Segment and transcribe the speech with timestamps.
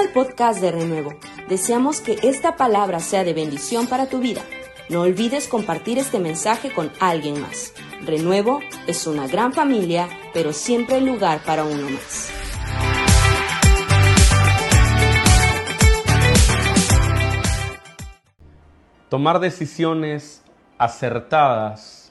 [0.00, 1.12] al podcast de Renuevo.
[1.48, 4.40] Deseamos que esta palabra sea de bendición para tu vida.
[4.88, 7.74] No olvides compartir este mensaje con alguien más.
[8.06, 12.32] Renuevo es una gran familia, pero siempre lugar para uno más.
[19.10, 20.42] Tomar decisiones
[20.78, 22.10] acertadas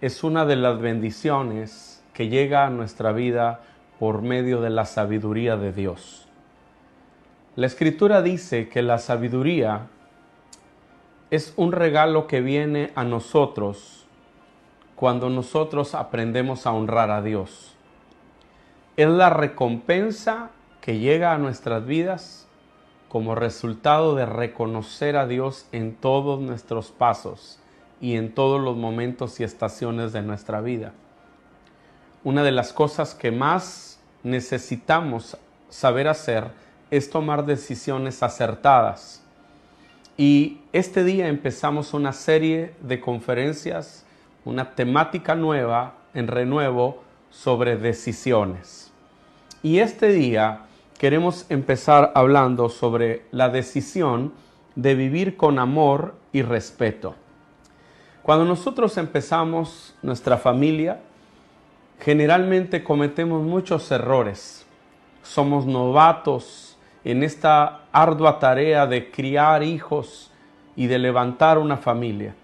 [0.00, 3.60] es una de las bendiciones que llega a nuestra vida
[4.00, 6.21] por medio de la sabiduría de Dios.
[7.54, 9.88] La escritura dice que la sabiduría
[11.30, 14.06] es un regalo que viene a nosotros
[14.96, 17.74] cuando nosotros aprendemos a honrar a Dios.
[18.96, 20.48] Es la recompensa
[20.80, 22.48] que llega a nuestras vidas
[23.10, 27.60] como resultado de reconocer a Dios en todos nuestros pasos
[28.00, 30.94] y en todos los momentos y estaciones de nuestra vida.
[32.24, 35.36] Una de las cosas que más necesitamos
[35.68, 36.61] saber hacer
[36.92, 39.24] es tomar decisiones acertadas.
[40.18, 44.04] Y este día empezamos una serie de conferencias,
[44.44, 48.92] una temática nueva en renuevo sobre decisiones.
[49.62, 50.66] Y este día
[50.98, 54.34] queremos empezar hablando sobre la decisión
[54.74, 57.14] de vivir con amor y respeto.
[58.22, 61.00] Cuando nosotros empezamos nuestra familia,
[62.00, 64.66] generalmente cometemos muchos errores.
[65.22, 66.71] Somos novatos
[67.04, 70.30] en esta ardua tarea de criar hijos
[70.76, 72.34] y de levantar una familia.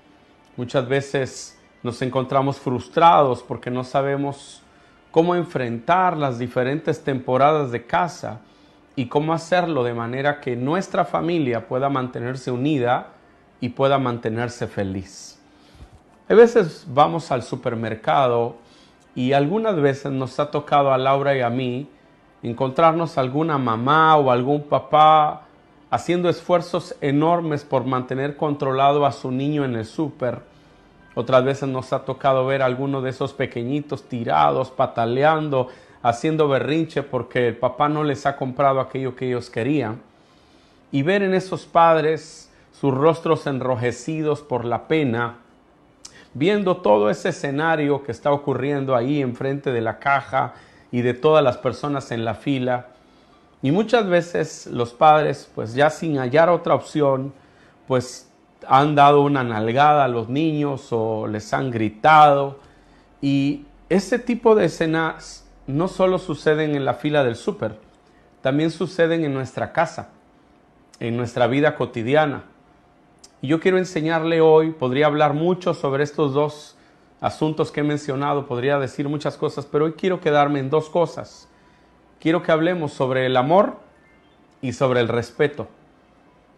[0.56, 4.62] Muchas veces nos encontramos frustrados porque no sabemos
[5.11, 8.41] cómo enfrentar las diferentes temporadas de casa
[8.97, 13.09] y cómo hacerlo de manera que nuestra familia pueda mantenerse unida
[13.61, 15.41] y pueda mantenerse feliz.
[16.28, 18.56] A veces vamos al supermercado
[19.15, 21.89] y algunas veces nos ha tocado a Laura y a mí
[22.42, 25.42] encontrarnos alguna mamá o algún papá
[25.91, 30.41] haciendo esfuerzos enormes por mantener controlado a su niño en el súper.
[31.15, 35.69] Otras veces nos ha tocado ver a alguno de esos pequeñitos tirados, pataleando,
[36.03, 40.00] haciendo berrinche porque el papá no les ha comprado aquello que ellos querían.
[40.93, 45.38] Y ver en esos padres sus rostros enrojecidos por la pena,
[46.34, 50.55] viendo todo ese escenario que está ocurriendo ahí enfrente de la caja
[50.91, 52.88] y de todas las personas en la fila.
[53.62, 57.32] Y muchas veces los padres, pues ya sin hallar otra opción,
[57.87, 58.31] pues
[58.66, 62.59] han dado una nalgada a los niños o les han gritado.
[63.21, 67.76] Y ese tipo de escenas no solo suceden en la fila del súper,
[68.41, 70.10] también suceden en nuestra casa,
[71.00, 72.44] en nuestra vida cotidiana.
[73.43, 76.78] Y yo quiero enseñarle hoy, podría hablar mucho sobre estos dos
[77.21, 81.49] asuntos que he mencionado, podría decir muchas cosas, pero hoy quiero quedarme en dos cosas.
[82.21, 83.77] Quiero que hablemos sobre el amor
[84.61, 85.69] y sobre el respeto.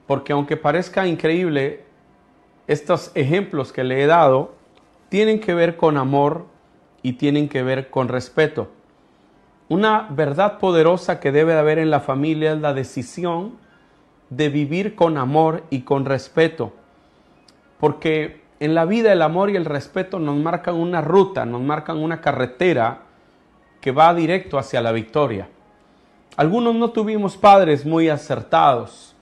[0.07, 1.85] Porque aunque parezca increíble,
[2.67, 4.55] estos ejemplos que le he dado
[5.09, 6.47] tienen que ver con amor
[7.03, 8.71] y tienen que ver con respeto.
[9.69, 13.57] Una verdad poderosa que debe haber en la familia es la decisión
[14.29, 16.73] de vivir con amor y con respeto.
[17.79, 21.97] Porque en la vida el amor y el respeto nos marcan una ruta, nos marcan
[21.97, 23.05] una carretera
[23.81, 25.49] que va directo hacia la victoria.
[26.37, 29.17] Algunos no tuvimos padres muy acertados.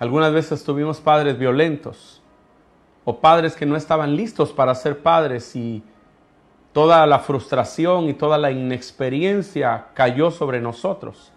[0.00, 2.20] Algunas veces tuvimos padres violentos
[3.04, 5.82] o padres que no estaban listos para ser padres y
[6.72, 11.32] toda la frustración y toda la inexperiencia cayó sobre nosotros.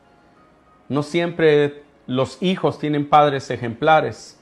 [0.89, 4.40] No siempre los hijos tienen padres ejemplares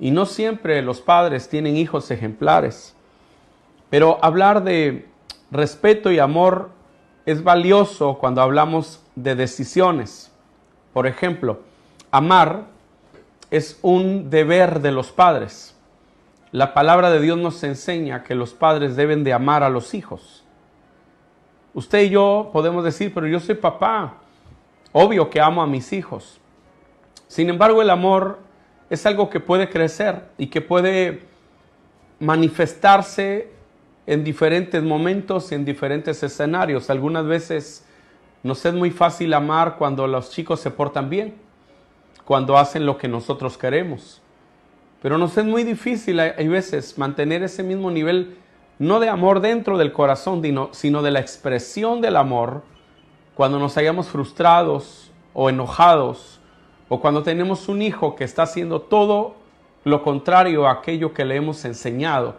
[0.00, 2.96] y no siempre los padres tienen hijos ejemplares.
[3.90, 5.06] Pero hablar de
[5.50, 6.70] respeto y amor
[7.26, 10.32] es valioso cuando hablamos de decisiones.
[10.94, 11.60] Por ejemplo,
[12.10, 12.64] amar
[13.50, 15.76] es un deber de los padres.
[16.50, 20.44] La palabra de Dios nos enseña que los padres deben de amar a los hijos.
[21.74, 24.14] Usted y yo podemos decir, pero yo soy papá.
[24.92, 26.40] Obvio que amo a mis hijos.
[27.28, 28.38] Sin embargo, el amor
[28.90, 31.22] es algo que puede crecer y que puede
[32.18, 33.48] manifestarse
[34.06, 36.90] en diferentes momentos y en diferentes escenarios.
[36.90, 37.86] Algunas veces
[38.42, 41.34] nos es muy fácil amar cuando los chicos se portan bien,
[42.24, 44.20] cuando hacen lo que nosotros queremos.
[45.00, 48.36] Pero nos es muy difícil, hay veces, mantener ese mismo nivel,
[48.78, 52.64] no de amor dentro del corazón, sino de la expresión del amor,
[53.34, 56.39] cuando nos hayamos frustrados o enojados,
[56.90, 59.36] o cuando tenemos un hijo que está haciendo todo
[59.84, 62.34] lo contrario a aquello que le hemos enseñado.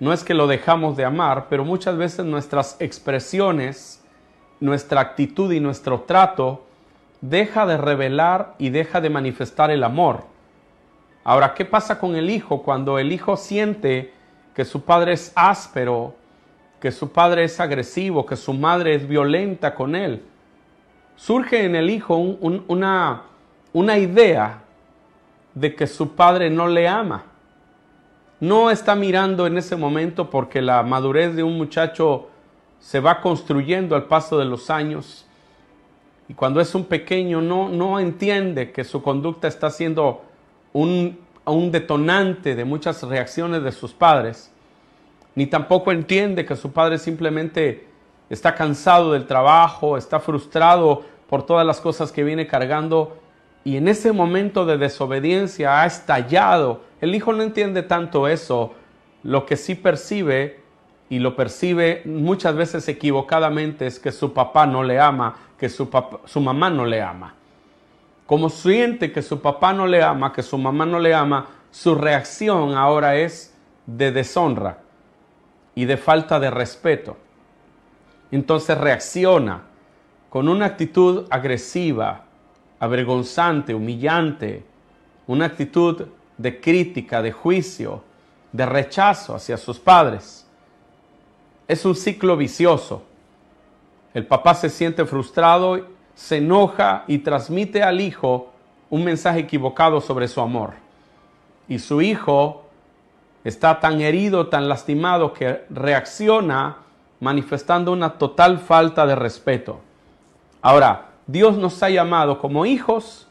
[0.00, 4.02] No es que lo dejamos de amar, pero muchas veces nuestras expresiones,
[4.60, 6.64] nuestra actitud y nuestro trato
[7.20, 10.24] deja de revelar y deja de manifestar el amor.
[11.22, 14.14] Ahora, ¿qué pasa con el hijo cuando el hijo siente
[14.54, 16.14] que su padre es áspero,
[16.80, 20.22] que su padre es agresivo, que su madre es violenta con él?
[21.16, 23.22] Surge en el hijo una,
[23.74, 24.62] una idea
[25.52, 27.24] de que su padre no le ama.
[28.40, 32.28] No está mirando en ese momento porque la madurez de un muchacho
[32.78, 35.26] se va construyendo al paso de los años.
[36.28, 40.22] Y cuando es un pequeño no, no entiende que su conducta está siendo
[40.72, 44.52] un, un detonante de muchas reacciones de sus padres.
[45.34, 47.88] Ni tampoco entiende que su padre simplemente
[48.30, 53.23] está cansado del trabajo, está frustrado por todas las cosas que viene cargando
[53.64, 56.82] y en ese momento de desobediencia ha estallado.
[57.00, 58.74] El hijo no entiende tanto eso,
[59.22, 60.60] lo que sí percibe
[61.08, 65.88] y lo percibe muchas veces equivocadamente es que su papá no le ama, que su,
[66.26, 67.34] su mamá no le ama.
[68.26, 71.94] Como siente que su papá no le ama, que su mamá no le ama, su
[71.94, 73.54] reacción ahora es
[73.86, 74.78] de deshonra
[75.74, 77.16] y de falta de respeto.
[78.30, 79.62] Entonces reacciona
[80.30, 82.24] con una actitud agresiva,
[82.78, 84.64] avergonzante, humillante,
[85.26, 86.06] una actitud
[86.36, 88.02] de crítica, de juicio,
[88.52, 90.46] de rechazo hacia sus padres.
[91.66, 93.02] Es un ciclo vicioso.
[94.12, 98.52] El papá se siente frustrado, se enoja y transmite al hijo
[98.90, 100.74] un mensaje equivocado sobre su amor.
[101.68, 102.66] Y su hijo
[103.42, 106.76] está tan herido, tan lastimado que reacciona
[107.20, 109.80] manifestando una total falta de respeto.
[110.62, 113.28] Ahora, Dios nos ha llamado como hijos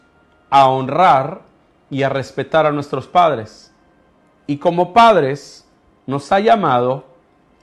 [0.50, 1.42] a honrar
[1.90, 3.74] y a respetar a nuestros padres.
[4.48, 5.68] Y como padres
[6.06, 7.06] nos ha llamado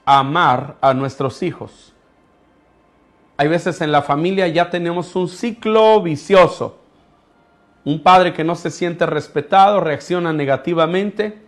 [0.04, 1.92] a amar a nuestros hijos.
[3.36, 6.78] Hay veces en la familia ya tenemos un ciclo vicioso.
[7.84, 11.42] Un padre que no se siente respetado reacciona negativamente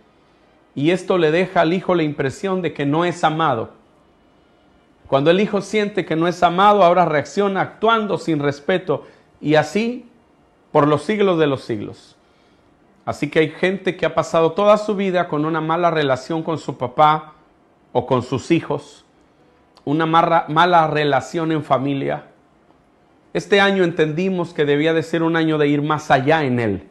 [0.75, 3.82] y esto le deja al hijo la impresión de que no es amado.
[5.13, 9.05] Cuando el hijo siente que no es amado, ahora reacciona actuando sin respeto
[9.39, 10.09] y así
[10.71, 12.15] por los siglos de los siglos.
[13.05, 16.57] Así que hay gente que ha pasado toda su vida con una mala relación con
[16.57, 17.35] su papá
[17.91, 19.05] o con sus hijos,
[19.85, 22.23] una mala, relación en familia.
[23.33, 26.87] Este año entendimos que debía de ser un año de ir más allá en él.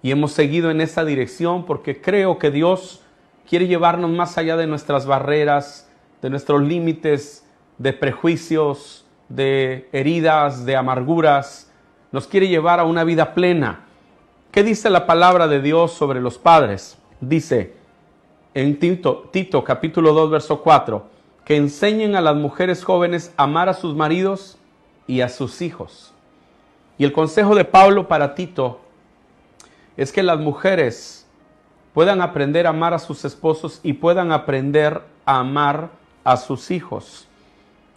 [0.00, 3.02] Y hemos seguido en esa dirección porque creo que Dios
[3.46, 5.87] quiere llevarnos más allá de nuestras barreras,
[6.22, 7.46] de nuestros límites
[7.78, 11.70] de prejuicios, de heridas, de amarguras.
[12.12, 13.84] Nos quiere llevar a una vida plena.
[14.50, 16.98] ¿Qué dice la palabra de Dios sobre los padres?
[17.20, 17.76] Dice
[18.54, 21.06] en Tito, capítulo 2, verso 4,
[21.44, 24.58] que enseñen a las mujeres jóvenes a amar a sus maridos
[25.06, 26.12] y a sus hijos.
[26.96, 28.80] Y el consejo de Pablo para Tito
[29.96, 31.26] es que las mujeres
[31.94, 35.90] puedan aprender a amar a sus esposos y puedan aprender a amar
[36.28, 37.26] a sus hijos.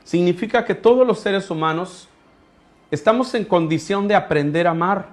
[0.06, 2.08] Significa que todos los seres humanos
[2.90, 5.10] estamos en condición de aprender a amar.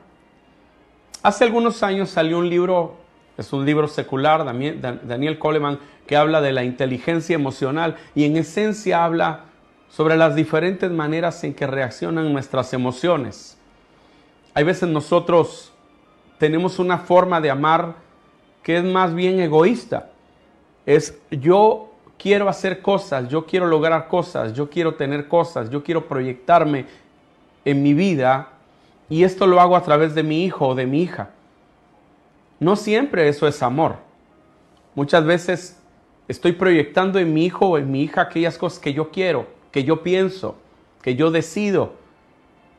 [1.25, 2.95] Hace algunos años salió un libro,
[3.37, 9.05] es un libro secular, Daniel Coleman, que habla de la inteligencia emocional y en esencia
[9.05, 9.47] habla
[9.89, 13.59] sobre las diferentes maneras en que reaccionan nuestras emociones.
[14.55, 15.73] Hay veces nosotros
[16.39, 17.97] tenemos una forma de amar
[18.63, 20.11] que es más bien egoísta.
[20.87, 21.88] Es yo
[22.19, 26.87] quiero hacer cosas, yo quiero lograr cosas, yo quiero tener cosas, yo quiero proyectarme
[27.65, 28.49] en mi vida
[29.09, 31.31] y esto lo hago a través de mi hijo o de mi hija.
[32.61, 33.97] No siempre eso es amor.
[34.95, 35.81] Muchas veces
[36.27, 39.85] estoy proyectando en mi hijo o en mi hija aquellas cosas que yo quiero, que
[39.85, 40.57] yo pienso,
[41.03, 41.95] que yo decido.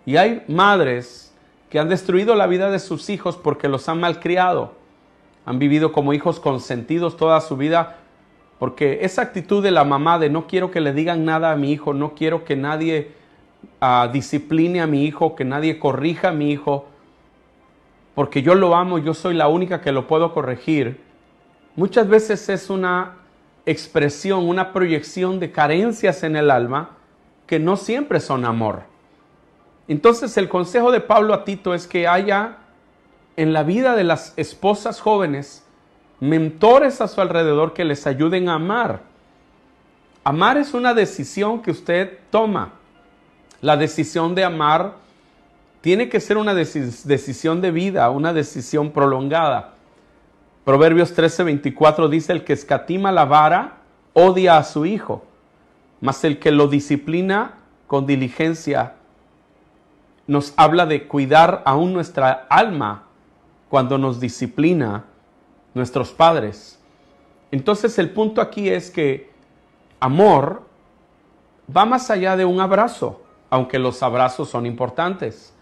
[0.05, 1.33] Y hay madres
[1.69, 4.73] que han destruido la vida de sus hijos porque los han malcriado.
[5.45, 7.99] Han vivido como hijos consentidos toda su vida
[8.59, 11.71] porque esa actitud de la mamá de no quiero que le digan nada a mi
[11.71, 13.13] hijo, no quiero que nadie
[13.81, 16.85] uh, discipline a mi hijo, que nadie corrija a mi hijo,
[18.15, 20.99] porque yo lo amo, yo soy la única que lo puedo corregir,
[21.77, 23.15] muchas veces es una
[23.65, 26.97] expresión, una proyección de carencias en el alma
[27.47, 28.83] que no siempre son amor.
[29.87, 32.57] Entonces el consejo de Pablo a Tito es que haya
[33.37, 35.65] en la vida de las esposas jóvenes,
[36.19, 39.01] mentores a su alrededor que les ayuden a amar.
[40.23, 42.73] Amar es una decisión que usted toma.
[43.61, 44.93] La decisión de amar
[45.81, 49.73] tiene que ser una decisión de vida, una decisión prolongada.
[50.65, 53.77] Proverbios 13:24 dice, el que escatima la vara
[54.13, 55.23] odia a su hijo,
[56.01, 57.53] mas el que lo disciplina
[57.87, 58.93] con diligencia
[60.27, 63.05] nos habla de cuidar aún nuestra alma
[63.69, 65.05] cuando nos disciplina
[65.73, 66.79] nuestros padres.
[67.51, 69.29] Entonces el punto aquí es que
[69.99, 70.63] amor
[71.75, 75.53] va más allá de un abrazo, aunque los abrazos son importantes.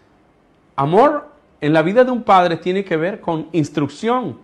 [0.76, 1.28] Amor
[1.60, 4.38] en la vida de un padre tiene que ver con instrucción.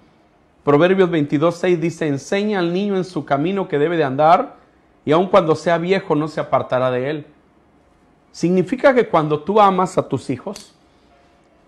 [0.65, 4.57] Proverbios 22.6 dice, enseña al niño en su camino que debe de andar
[5.05, 7.27] y aun cuando sea viejo no se apartará de él.
[8.33, 10.75] Significa que cuando tú amas a tus hijos,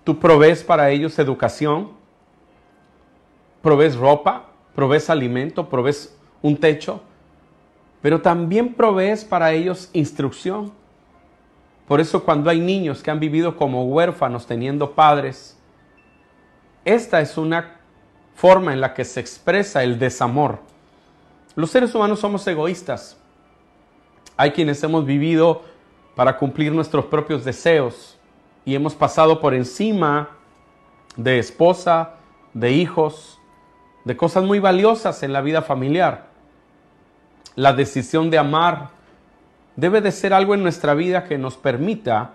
[0.03, 1.91] tú provees para ellos educación,
[3.67, 4.45] provees ropa,
[4.77, 7.01] provees alimento, provees un techo,
[8.01, 10.71] pero también provees para ellos instrucción.
[11.89, 15.59] Por eso cuando hay niños que han vivido como huérfanos teniendo padres,
[16.85, 17.81] esta es una
[18.37, 20.61] forma en la que se expresa el desamor.
[21.57, 23.19] Los seres humanos somos egoístas.
[24.37, 25.65] Hay quienes hemos vivido
[26.15, 28.17] para cumplir nuestros propios deseos
[28.65, 30.37] y hemos pasado por encima
[31.17, 32.13] de esposa,
[32.55, 33.36] de hijos,
[34.07, 36.27] de cosas muy valiosas en la vida familiar.
[37.57, 38.91] La decisión de amar
[39.75, 42.35] debe de ser algo en nuestra vida que nos permita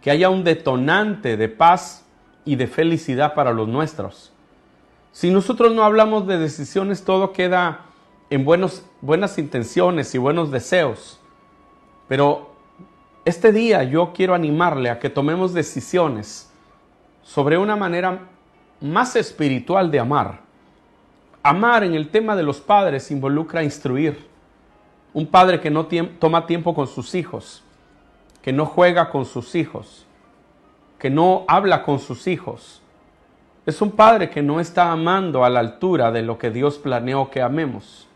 [0.00, 2.06] que haya un detonante de paz
[2.46, 4.32] y de felicidad para los nuestros.
[5.12, 7.82] Si nosotros no hablamos de decisiones, todo queda
[8.30, 11.20] en buenos, buenas intenciones y buenos deseos.
[12.08, 12.54] Pero
[13.26, 16.50] este día yo quiero animarle a que tomemos decisiones
[17.22, 18.30] sobre una manera
[18.80, 20.51] más espiritual de amar.
[21.42, 24.26] Amar en el tema de los padres involucra instruir.
[25.12, 25.86] Un padre que no
[26.18, 27.62] toma tiempo con sus hijos,
[28.40, 30.06] que no juega con sus hijos,
[30.98, 32.80] que no habla con sus hijos.
[33.66, 37.30] Es un padre que no está amando a la altura de lo que Dios planeó
[37.30, 38.08] que amemos.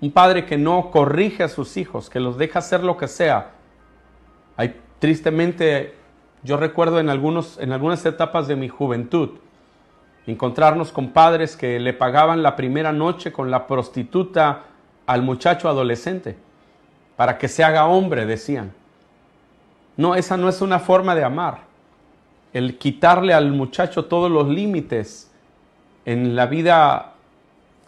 [0.00, 3.52] Un padre que no corrige a sus hijos, que los deja hacer lo que sea.
[4.56, 5.94] Hay, tristemente,
[6.42, 9.30] yo recuerdo en, algunas etapas de mi juventud,
[10.26, 14.62] encontrarnos con padres que le pagaban la primera noche con la prostituta
[15.06, 16.36] al muchacho adolescente
[17.16, 18.72] para que se haga hombre, decían.
[19.96, 21.60] No, esa no es una forma de amar.
[22.52, 25.30] El quitarle al muchacho todos los límites
[26.04, 27.14] en la vida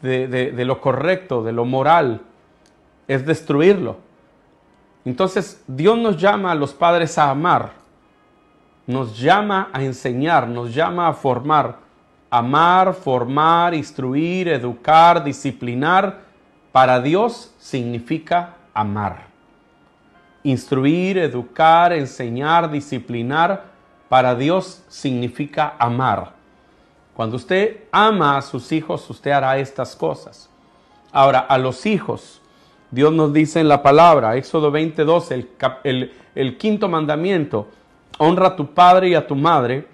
[0.03, 2.21] de, de, lo correcto, de lo moral,
[3.09, 3.99] es destruirlo.
[5.05, 7.73] Entonces Dios nos llama a los padres a amar,
[8.87, 11.86] nos llama a enseñar, nos llama a formar.
[12.31, 16.21] Amar, formar, instruir, educar, disciplinar
[16.73, 19.29] para Dios significa amar.
[20.43, 23.65] Instruir, educar, enseñar, disciplinar,
[24.09, 26.33] para Dios significa amar.
[27.15, 30.51] Cuando usted ama a sus hijos, usted hará estas cosas.
[31.13, 32.43] Ahora, a los hijos,
[32.91, 35.51] Dios nos dice en la palabra, Éxodo 22, el,
[35.83, 37.69] el, el quinto mandamiento,
[38.19, 39.89] honra a tu padre y a tu madre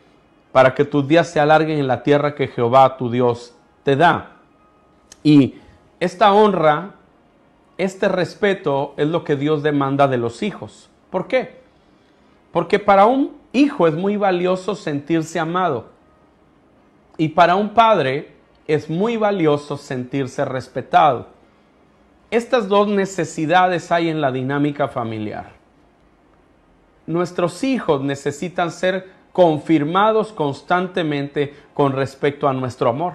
[0.53, 4.37] para que tus días se alarguen en la tierra que Jehová tu Dios te da.
[5.23, 5.57] Y
[5.99, 6.95] esta honra,
[7.79, 10.91] este respeto es lo que Dios demanda de los hijos.
[11.11, 11.63] ¿Por qué?
[12.53, 15.87] Porque para un hijo es muy valioso sentirse amado.
[17.17, 18.33] Y para un padre
[18.67, 21.29] es muy valioso sentirse respetado.
[22.31, 25.53] Estas dos necesidades hay en la dinámica familiar.
[27.07, 33.15] Nuestros hijos necesitan ser confirmados constantemente con respecto a nuestro amor.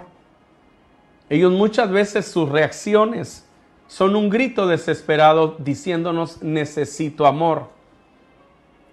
[1.29, 3.45] Ellos muchas veces sus reacciones
[3.87, 7.69] son un grito desesperado diciéndonos necesito amor.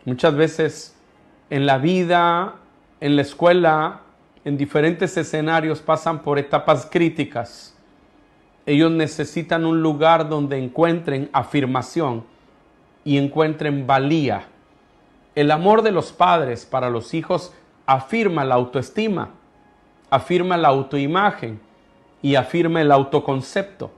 [0.04, 0.96] Muchas veces
[1.50, 2.56] en la vida,
[3.00, 4.00] en la escuela,
[4.44, 7.76] en diferentes escenarios pasan por etapas críticas.
[8.66, 12.24] Ellos necesitan un lugar donde encuentren afirmación
[13.04, 14.48] y encuentren valía.
[15.34, 17.52] El amor de los padres para los hijos
[17.86, 19.30] afirma la autoestima,
[20.10, 21.60] afirma la autoimagen,
[22.24, 23.90] y afirma el autoconcepto.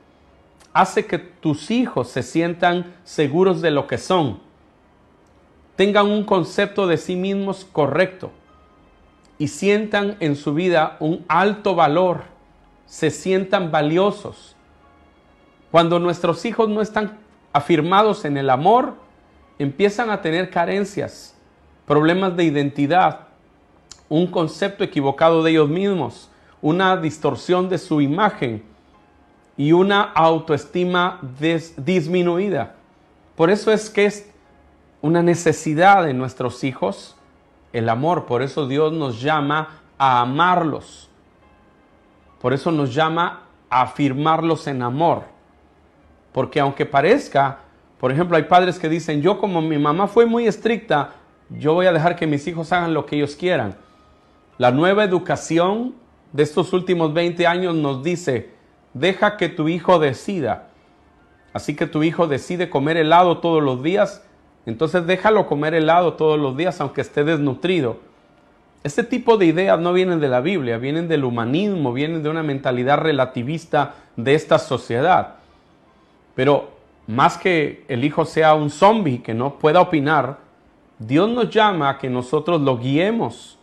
[0.72, 4.40] Hace que tus hijos se sientan seguros de lo que son,
[5.76, 8.32] tengan un concepto de sí mismos correcto
[9.38, 12.24] y sientan en su vida un alto valor,
[12.84, 14.56] se sientan valiosos.
[15.70, 17.18] Cuando nuestros hijos no están
[17.52, 18.94] afirmados en el amor,
[19.58, 21.34] empiezan a tener carencias,
[21.86, 23.28] problemas de identidad,
[24.08, 28.62] un concepto equivocado de ellos mismos, una distorsión de su imagen
[29.56, 31.20] y una autoestima
[31.76, 32.74] disminuida.
[33.34, 34.30] Por eso es que es
[35.02, 37.16] una necesidad de nuestros hijos
[37.72, 38.24] el amor.
[38.26, 41.08] Por eso Dios nos llama a amarlos.
[42.40, 45.24] Por eso nos llama a afirmarlos en amor.
[46.32, 47.60] Porque aunque parezca,
[47.98, 51.14] por ejemplo, hay padres que dicen, yo como mi mamá fue muy estricta,
[51.50, 53.76] yo voy a dejar que mis hijos hagan lo que ellos quieran.
[54.58, 55.94] La nueva educación
[56.32, 58.50] de estos últimos 20 años nos dice,
[58.92, 60.68] deja que tu hijo decida.
[61.52, 64.22] Así que tu hijo decide comer helado todos los días,
[64.66, 67.98] entonces déjalo comer helado todos los días aunque esté desnutrido.
[68.82, 72.42] Este tipo de ideas no vienen de la Biblia, vienen del humanismo, vienen de una
[72.42, 75.36] mentalidad relativista de esta sociedad.
[76.34, 76.75] Pero
[77.06, 80.38] más que el hijo sea un zombie que no pueda opinar,
[80.98, 83.58] Dios nos llama a que nosotros lo guiemos,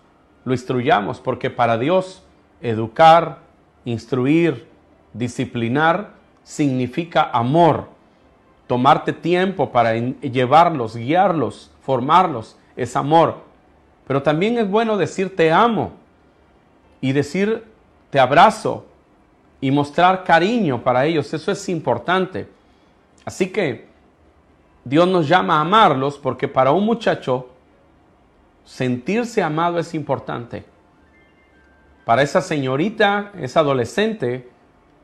[0.46, 2.24] lo instruyamos, porque para Dios
[2.62, 3.40] educar,
[3.86, 4.68] instruir,
[5.14, 6.12] disciplinar
[6.44, 7.90] significa amor.
[8.68, 13.38] Tomarte tiempo para llevarlos, guiarlos, formarlos, es amor.
[14.08, 15.92] Pero también es bueno decir te amo
[17.02, 17.66] y decir
[18.10, 18.86] te abrazo
[19.60, 21.34] y mostrar cariño para ellos.
[21.34, 22.48] Eso es importante.
[23.26, 23.88] Así que
[24.84, 27.50] Dios nos llama a amarlos porque para un muchacho
[28.66, 30.66] sentirse amado es importante.
[32.06, 34.50] Para esa señorita, esa adolescente,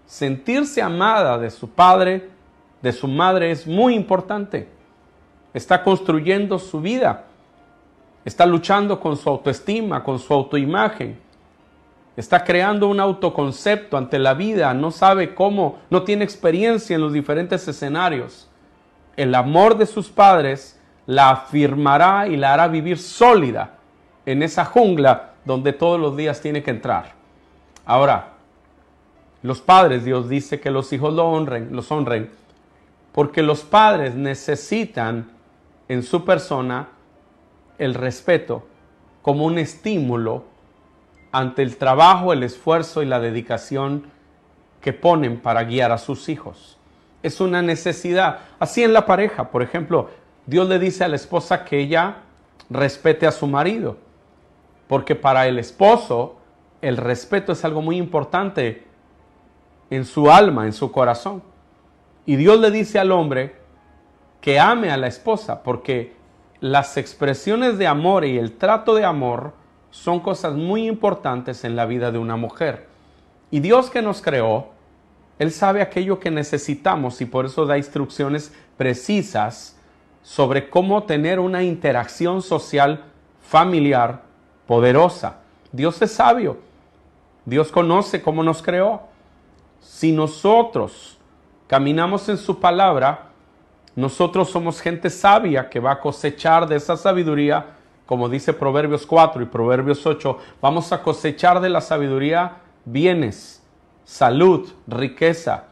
[0.06, 2.30] sentirse amada de su padre,
[2.82, 4.68] de su madre es muy importante.
[5.54, 7.26] Está construyendo su vida.
[8.26, 11.20] Está luchando con su autoestima, con su autoimagen.
[12.20, 14.74] Está creando un autoconcepto ante la vida.
[14.74, 18.50] No sabe cómo, no tiene experiencia en los diferentes escenarios.
[19.16, 23.78] El amor de sus padres la afirmará y la hará vivir sólida
[24.26, 27.14] en esa jungla donde todos los días tiene que entrar.
[27.86, 28.34] Ahora,
[29.42, 32.30] los padres, Dios dice que los hijos lo honren, los honren,
[33.14, 35.32] porque los padres necesitan
[35.88, 36.90] en su persona
[37.78, 38.68] el respeto
[39.22, 40.59] como un estímulo
[41.32, 44.06] ante el trabajo, el esfuerzo y la dedicación
[44.82, 46.78] que ponen para guiar a sus hijos.
[47.22, 48.40] Es una necesidad.
[48.60, 50.10] Así en la pareja, por ejemplo,
[50.46, 52.18] Dios le dice a la esposa que ella
[52.70, 53.98] respete a su marido
[54.90, 56.38] porque para el esposo
[56.82, 58.88] el respeto es algo muy importante
[59.92, 61.44] en su alma, en su corazón.
[62.26, 63.56] Y Dios le dice al hombre
[64.42, 66.16] que ame a la esposa, porque
[66.60, 69.54] las expresiones de amor y el trato de amor
[69.92, 72.88] son cosas muy importantes en la vida de una mujer.
[73.52, 74.70] Y Dios que nos creó,
[75.40, 79.78] Él sabe aquello que necesitamos y por eso da instrucciones precisas
[80.22, 83.06] sobre cómo tener una interacción social
[83.42, 84.22] familiar
[84.68, 85.38] poderosa.
[85.72, 86.58] Dios es sabio.
[87.46, 89.02] Dios conoce cómo nos creó.
[89.82, 91.18] Si nosotros
[91.68, 93.30] caminamos en su palabra,
[93.96, 97.66] nosotros somos gente sabia que va a cosechar de esa sabiduría,
[98.10, 103.62] como dice Proverbios 4 y Proverbios 8, vamos a cosechar de la sabiduría bienes,
[104.04, 105.66] salud, riqueza,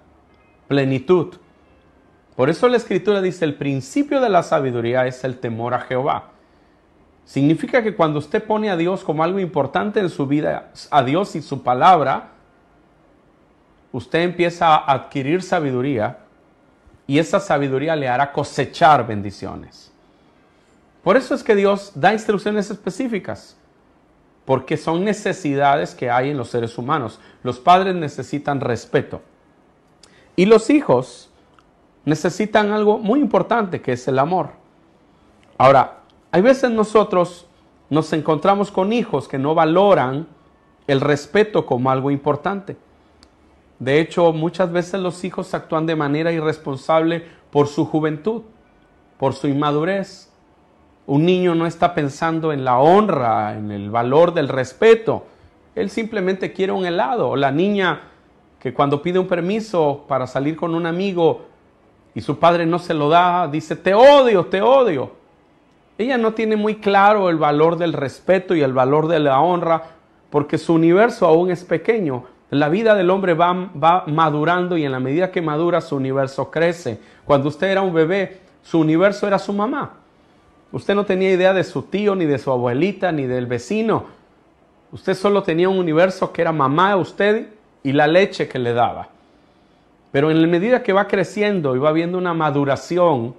[0.68, 1.34] plenitud.
[2.36, 6.26] Por eso la escritura dice, el principio de la sabiduría es el temor a Jehová.
[7.26, 11.36] Significa que cuando usted pone a Dios como algo importante en su vida, a Dios
[11.36, 12.34] y su palabra,
[13.92, 16.20] usted empieza a adquirir sabiduría
[17.08, 19.92] y esa sabiduría le hará cosechar bendiciones.
[21.08, 23.56] Por eso es que Dios da instrucciones específicas,
[24.44, 27.22] porque son necesidades que hay en los seres humanos.
[27.44, 29.22] Los padres necesitan respeto
[30.36, 31.30] y los hijos
[32.04, 34.50] necesitan algo muy importante que es el amor.
[35.58, 37.48] Ahora, hay veces nosotros
[37.90, 40.28] nos encontramos con hijos que no valoran
[40.88, 42.76] el respeto como algo importante.
[43.80, 48.42] De hecho, muchas veces los hijos actúan de manera irresponsable por su juventud,
[49.18, 50.34] por su inmadurez.
[51.08, 55.26] Un niño no está pensando en la honra, en el valor del respeto.
[55.74, 57.30] Él simplemente quiere un helado.
[57.30, 58.02] O la niña
[58.60, 61.46] que cuando pide un permiso para salir con un amigo
[62.14, 65.18] y su padre no se lo da, dice, te odio, te odio
[65.98, 69.84] ella no tiene muy claro el valor del respeto y el valor de la honra
[70.30, 72.26] porque su universo aún es pequeño.
[72.50, 76.52] La vida del hombre va, va, madurando y en la medida que madura su universo
[76.52, 77.00] crece.
[77.26, 79.97] Cuando usted era un bebé, su universo era su mamá.
[80.72, 84.06] Usted no tenía idea de su tío, ni de su abuelita, ni del vecino.
[84.92, 87.48] Usted solo tenía un universo que era mamá a usted
[87.84, 89.10] y la leche que le daba.
[90.12, 93.36] Pero en la medida que va creciendo y va viendo una maduración,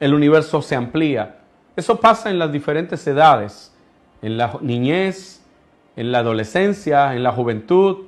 [0.00, 1.36] el universo se amplía.
[1.76, 3.72] Eso pasa en las diferentes edades,
[4.20, 5.42] en la niñez,
[5.96, 8.06] en la adolescencia, en la juventud,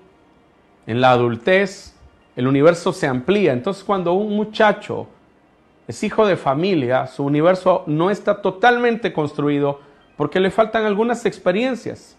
[0.86, 1.94] en la adultez.
[2.36, 3.52] El universo se amplía.
[3.52, 5.06] Entonces cuando un muchacho
[5.86, 9.80] es hijo de familia, su universo no está totalmente construido
[10.16, 12.16] porque le faltan algunas experiencias.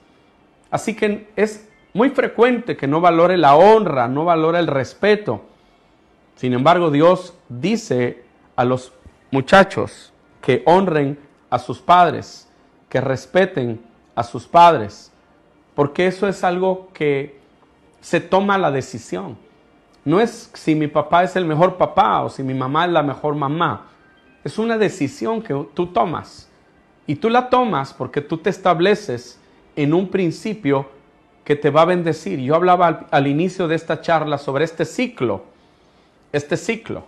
[0.69, 5.41] Así que es muy frecuente que no valore la honra, no valore el respeto.
[6.35, 8.23] Sin embargo, Dios dice
[8.55, 8.91] a los
[9.31, 11.17] muchachos que honren
[11.49, 12.41] a sus padres.
[12.87, 13.81] que respeten
[14.15, 15.11] a sus padres,
[15.73, 17.41] porque eso es algo que
[17.99, 19.37] se toma la decisión.
[20.05, 23.01] No es si mi papá es el mejor papá o si mi mamá es la
[23.01, 23.87] mejor mamá.
[24.43, 26.47] Es una decisión que tú tomas.
[27.07, 29.39] Y tú la tomas porque tú te estableces
[29.75, 30.87] en un principio
[31.43, 32.39] que te va a bendecir.
[32.39, 35.43] Yo hablaba al, inicio de esta charla sobre este ciclo,
[36.31, 37.03] este ciclo,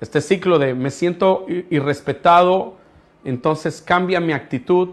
[0.00, 2.76] este ciclo de me siento irrespetado,
[3.24, 4.90] entonces cambia mi actitud,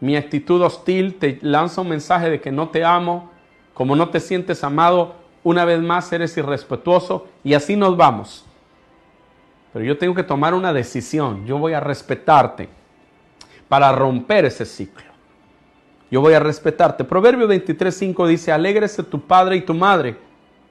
[0.00, 3.30] mi actitud hostil, te lanza un mensaje de que no te amo,
[3.72, 8.44] como no te sientes amado, una vez más eres irrespetuoso y así nos vamos.
[9.72, 12.68] Pero yo tengo que tomar una decisión, yo voy a respetarte
[13.68, 15.14] para romper ese ciclo.
[16.10, 17.04] Yo voy a respetarte.
[17.04, 20.16] Proverbio 23.5 dice, alégrese tu padre y tu madre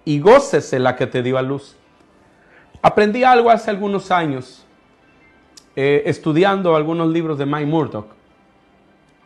[0.06, 1.76] y gócese la que te dio a luz.
[2.82, 4.66] Aprendí algo hace algunos años
[5.76, 8.08] eh, estudiando algunos libros de Mike Murdoch,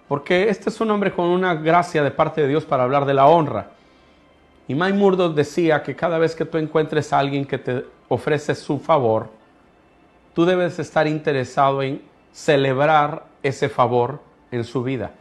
[0.07, 3.13] porque este es un hombre con una gracia de parte de Dios para hablar de
[3.13, 3.71] la honra.
[4.67, 8.53] Y Mike Murdoch decía que cada vez que tú encuentres a alguien que te ofrece
[8.55, 9.29] su favor,
[10.33, 12.01] tú debes estar interesado en
[12.31, 14.19] celebrar ese favor
[14.51, 15.11] en su vida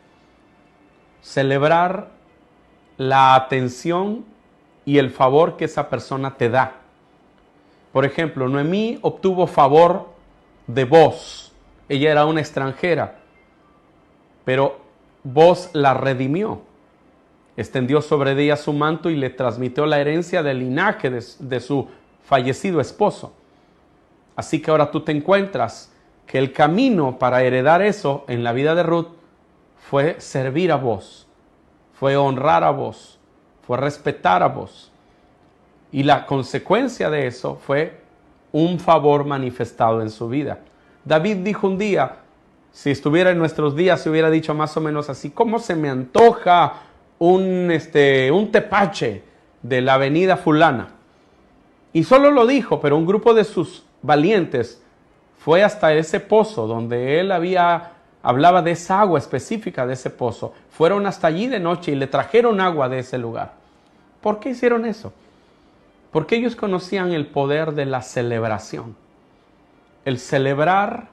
[1.27, 2.11] celebrar
[2.97, 4.25] la atención
[4.85, 6.75] y el favor que esa persona te da.
[7.93, 10.11] Por ejemplo, Noemí obtuvo favor
[10.69, 11.53] de vos.
[11.89, 13.17] Ella era una extranjera,
[14.45, 14.79] pero
[15.25, 16.61] vos la redimió.
[17.57, 21.89] Extendió sobre ella su manto y le transmitió la herencia del linaje de, su
[22.25, 23.33] fallecido esposo.
[24.35, 25.91] Así que ahora tú te encuentras
[26.27, 29.09] que el camino para heredar eso en la vida de Ruth
[29.89, 31.27] fue servir a vos,
[31.95, 33.19] fue honrar a vos,
[33.67, 34.91] fue respetar a vos.
[35.93, 38.01] Y la consecuencia de eso fue
[38.53, 40.59] un favor manifestado en su vida.
[41.05, 42.17] David dijo un día,
[42.73, 45.89] si estuviera en nuestros días, se hubiera dicho más o menos así, ¿cómo se me
[45.89, 46.83] antoja
[47.19, 49.23] un, este, un tepache
[49.63, 50.89] de la avenida fulana?
[51.93, 54.83] Y solo lo dijo, pero un grupo de sus valientes
[55.39, 57.93] fue hasta ese pozo donde él había
[58.27, 60.53] hablaba de esa agua específica de ese pozo.
[60.71, 63.53] Fueron hasta allí de noche y le trajeron agua de ese lugar.
[64.21, 65.13] ¿Por qué hicieron eso?
[66.11, 68.97] Porque ellos conocían el poder de la celebración.
[70.05, 71.07] El celebrar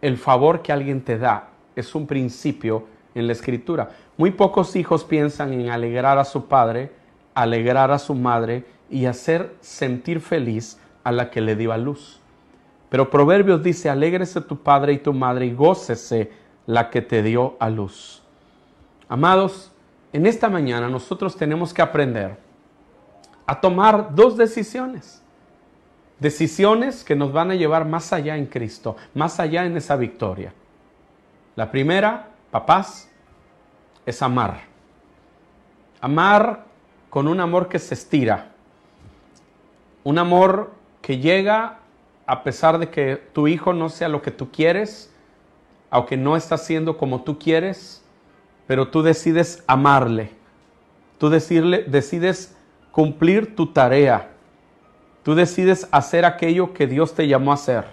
[0.00, 3.90] el favor que alguien te da es un principio en la escritura.
[4.16, 6.92] Muy pocos hijos piensan en alegrar a su padre,
[7.34, 12.20] alegrar a su madre y hacer sentir feliz a la que le dio a luz.
[12.88, 16.30] Pero Proverbios dice, alégrese tu padre y tu madre y gócese
[16.66, 18.22] la que te dio a luz.
[19.08, 19.72] Amados,
[20.12, 22.36] en esta mañana nosotros tenemos que aprender
[23.46, 25.22] a tomar dos decisiones.
[26.20, 30.52] Decisiones que nos van a llevar más allá en Cristo, más allá en esa victoria.
[31.56, 33.10] La primera, papás,
[34.06, 34.60] es amar.
[36.00, 36.66] Amar
[37.08, 38.52] con un amor que se estira.
[40.04, 41.78] Un amor que llega
[42.26, 45.10] a pesar de que tu hijo no sea lo que tú quieres,
[45.90, 48.04] aunque no está siendo como tú quieres,
[48.66, 50.30] pero tú decides amarle.
[51.16, 52.54] Tú decirle, decides
[52.90, 54.30] cumplir tu tarea.
[55.22, 57.86] Tú decides hacer aquello que Dios te llamó a hacer.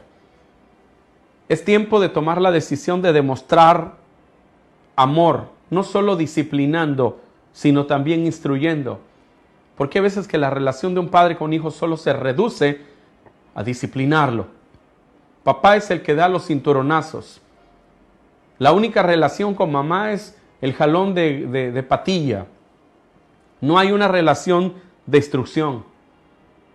[1.48, 3.99] Es tiempo de tomar la decisión de demostrar
[5.00, 7.22] amor, no solo disciplinando,
[7.54, 9.00] sino también instruyendo.
[9.78, 12.82] Porque a veces que la relación de un padre con hijo solo se reduce
[13.56, 14.48] a disciplinarlo.
[15.44, 17.40] Papá es el que da los cinturonazos.
[18.58, 22.48] La única relación con mamá es el jalón de, patilla.
[23.62, 24.74] No hay una relación
[25.06, 25.86] de instrucción.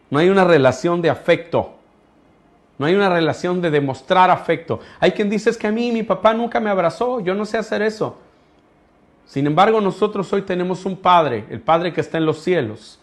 [0.09, 1.75] No hay una relación de afecto.
[2.79, 4.81] No hay una relación de demostrar afecto.
[5.01, 7.59] Hay quien dice es que a mí mi papá nunca me abrazó, yo no sé
[7.59, 8.19] hacer eso.
[9.27, 12.99] Sin embargo, nosotros hoy tenemos un Padre, el Padre que está en los cielos.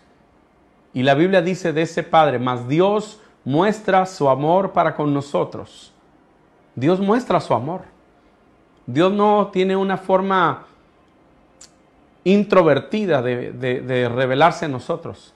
[0.94, 5.92] Y la Biblia dice de ese Padre, mas Dios muestra su amor para con nosotros.
[6.76, 7.82] Dios muestra su amor.
[8.86, 10.66] Dios no tiene una forma
[12.24, 15.34] introvertida de, revelarse a nosotros.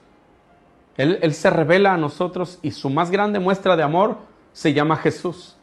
[0.98, 4.18] Él, se revela a nosotros y su más grande muestra de amor
[4.54, 5.58] se llama Jesús.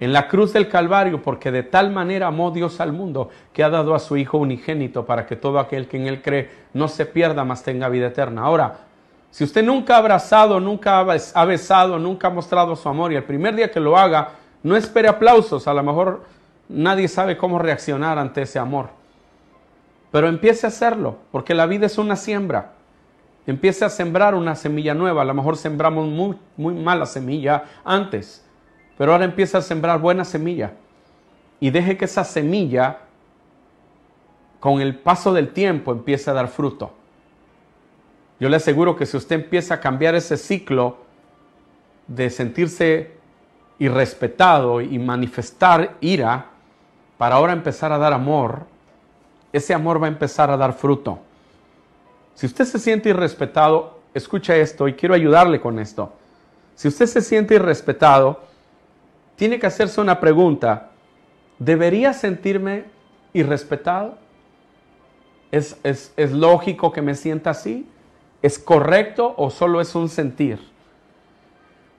[0.00, 3.70] En la cruz del Calvario, porque de tal manera amó Dios al mundo que ha
[3.70, 7.06] dado a su Hijo unigénito para que todo aquel que en Él cree no se
[7.06, 8.42] pierda, mas tenga vida eterna.
[8.42, 8.80] Ahora,
[9.30, 13.24] si usted nunca ha abrazado, nunca ha besado, nunca ha mostrado su amor y el
[13.24, 15.66] primer día que lo haga, no espere aplausos.
[15.66, 16.24] A lo mejor
[16.68, 18.90] nadie sabe cómo reaccionar ante ese amor.
[20.10, 22.72] Pero empiece a hacerlo, porque la vida es una siembra.
[23.46, 25.22] Empiece a sembrar una semilla nueva.
[25.22, 28.44] A lo mejor sembramos muy, muy mala semilla antes,
[28.96, 30.72] pero ahora empieza a sembrar buena semilla.
[31.60, 32.98] y deje que esa semilla
[34.58, 36.92] con el paso del tiempo empiece a dar fruto.
[38.40, 40.96] Yo le aseguro que si usted empieza a cambiar ese ciclo
[42.08, 43.12] de sentirse
[43.78, 46.46] irrespetado y manifestar ira,
[47.16, 48.66] para ahora empezar a dar amor,
[49.52, 51.20] ese amor va a empezar a dar fruto.
[52.34, 56.12] Si usted se siente irrespetado, escucha esto y quiero ayudarle con esto.
[56.74, 58.40] Si usted se siente irrespetado,
[59.36, 60.90] tiene que hacerse una pregunta.
[61.58, 62.84] ¿Debería sentirme
[63.32, 64.18] irrespetado?
[65.50, 67.88] ¿Es, es, es lógico que me sienta así?
[68.40, 70.58] ¿Es correcto o solo es un sentir?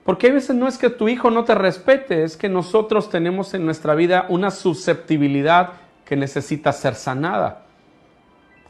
[0.04, 3.54] Porque a veces no es que tu hijo no te respete, es que nosotros tenemos
[3.54, 5.70] en nuestra vida una susceptibilidad
[6.04, 7.62] que necesita ser sanada.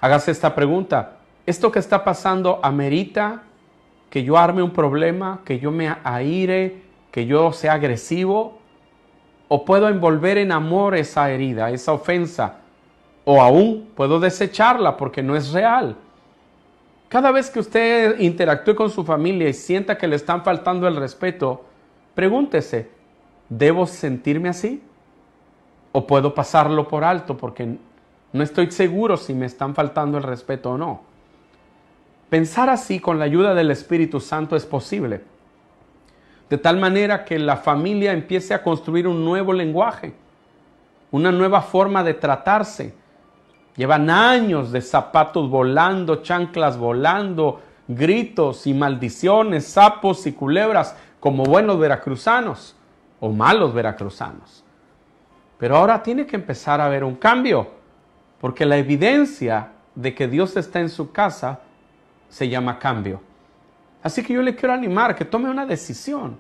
[0.01, 1.14] Hágase esta pregunta.
[1.47, 3.43] ¿Esto que está pasando amerita
[4.09, 8.59] que yo arme un problema, que yo me aire, que yo sea agresivo?
[9.49, 12.61] ¿O puedo envolver en amor esa herida, esa ofensa?
[13.27, 15.97] ¿O aún puedo desecharla porque no es real?
[17.09, 20.97] Cada vez que usted interactúe con su familia y sienta que le están faltando el
[20.97, 21.65] respeto,
[22.15, 22.89] pregúntese,
[23.51, 24.83] ¿debo sentirme así?
[25.93, 27.77] ¿O puedo pasarlo por alto porque
[28.33, 31.14] no estoy seguro si me están faltando el respeto o no?
[32.35, 35.23] Pensar así con la ayuda del Espíritu Santo es posible.
[36.51, 40.15] De tal manera que la familia empiece a construir un nuevo lenguaje,
[41.13, 42.93] una nueva forma de tratarse,
[43.77, 51.79] Llevan años de zapatos volando, chanclas volando, gritos y maldiciones, sapos y culebras, como buenos
[51.79, 52.75] veracruzanos
[53.21, 54.65] o malos veracruzanos.
[55.57, 57.69] Pero ahora tiene que empezar a haber un cambio,
[58.41, 61.61] porque la evidencia de que Dios está en su casa
[62.35, 63.21] se llama cambio.
[64.03, 66.37] Así que yo le quiero animar que tome una decisión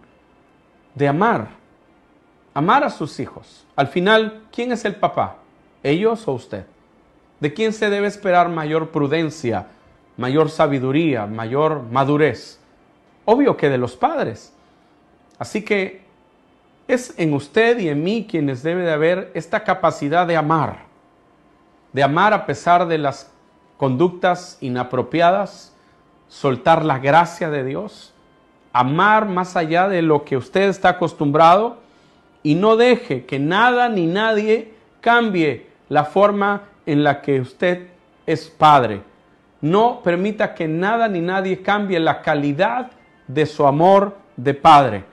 [0.93, 1.51] de amar,
[2.53, 3.65] amar a sus hijos.
[3.77, 5.37] Al final, ¿quién es el papá?
[5.85, 6.67] ¿Ellos o usted?
[7.39, 9.69] ¿De quién se debe esperar mayor prudencia,
[10.17, 12.59] mayor sabiduría, mayor madurez?
[13.25, 14.53] Obvio que de los padres.
[15.39, 16.03] Así que
[16.89, 20.87] es en usted y en mí quienes debe de haber esta capacidad de amar,
[21.93, 23.31] de amar a pesar de las
[23.77, 25.74] conductas inapropiadas,
[26.29, 28.13] soltar la gracia de Dios,
[28.73, 31.79] amar más allá de lo que usted está acostumbrado
[32.43, 37.89] y no deje que nada ni nadie cambie la forma en la que usted
[38.27, 39.03] es padre.
[39.61, 42.91] No permita que nada ni nadie cambie la calidad
[43.27, 45.05] de su amor de padre.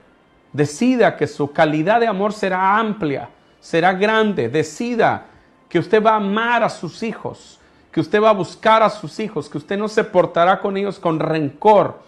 [0.52, 4.48] Decida que su calidad de amor será amplia, será grande.
[4.48, 5.26] Decida
[5.68, 7.58] que usted va a amar a sus hijos,
[7.92, 10.98] que usted va a buscar a sus hijos, que usted no se portará con ellos
[10.98, 12.00] con rencor,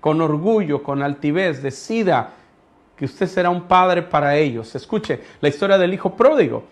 [0.00, 1.60] con orgullo, con altivez.
[1.60, 2.30] Decida
[2.96, 4.72] que usted será un padre para ellos.
[4.76, 6.62] Escuche la historia del hijo pródigo.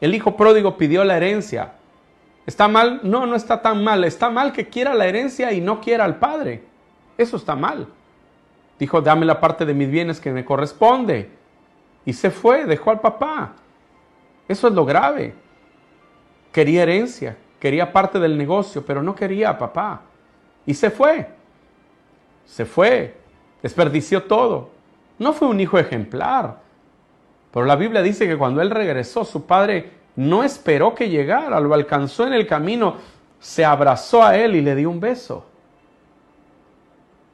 [0.00, 1.72] El hijo pródigo pidió la herencia.
[2.46, 3.00] ¿Está mal?
[3.02, 4.04] No, no está tan mal.
[4.04, 6.62] Está mal que quiera la herencia y no quiera al padre.
[7.18, 7.88] Eso está mal.
[8.78, 11.28] Dijo, dame la parte de mis bienes que me corresponde.
[12.06, 13.52] Y se fue, dejó al papá.
[14.48, 15.34] Eso es lo grave.
[16.52, 20.00] Quería herencia, quería parte del negocio, pero no quería a papá.
[20.66, 21.28] Y se fue.
[22.46, 23.14] Se fue.
[23.62, 24.70] Desperdició todo.
[25.18, 26.56] No fue un hijo ejemplar.
[27.52, 31.74] Pero la Biblia dice que cuando él regresó, su padre no esperó que llegara, lo
[31.74, 32.96] alcanzó en el camino,
[33.38, 35.44] se abrazó a él y le dio un beso.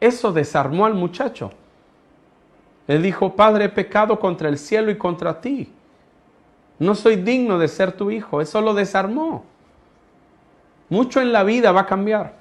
[0.00, 1.52] Eso desarmó al muchacho.
[2.86, 5.72] Él dijo, Padre, he pecado contra el cielo y contra ti.
[6.78, 8.40] No soy digno de ser tu hijo.
[8.40, 9.44] Eso lo desarmó.
[10.88, 12.34] Mucho en la vida va a cambiar.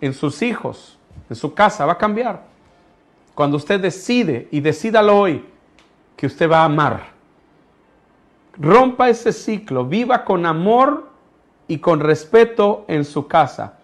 [0.00, 0.98] En sus hijos,
[1.30, 2.42] en su casa va a cambiar.
[3.34, 5.44] Cuando usted decide, y decídalo hoy,
[6.16, 7.12] que usted va a amar.
[8.58, 11.08] Rompa ese ciclo, viva con amor
[11.68, 13.78] y con respeto en su casa.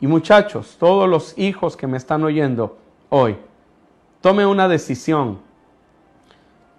[0.00, 2.78] Y muchachos, todos los hijos que me están oyendo
[3.10, 3.36] hoy,
[4.20, 5.40] tome una decisión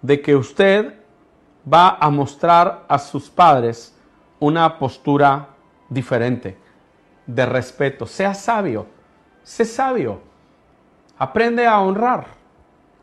[0.02, 0.94] de que usted
[1.70, 3.94] va a mostrar a sus padres
[4.38, 5.49] una postura
[5.90, 6.56] diferente,
[7.26, 8.06] de respeto.
[8.06, 8.86] Sea sabio,
[9.42, 10.20] sé sabio.
[11.18, 12.28] Aprende a honrar.